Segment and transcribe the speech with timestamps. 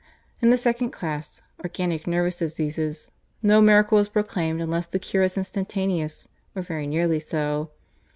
[0.41, 3.11] In the second class organic nervous diseases
[3.43, 7.69] no miracle is proclaimed unless the cure is instantaneous, or very nearly so.